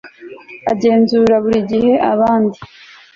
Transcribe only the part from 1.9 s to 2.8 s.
abandi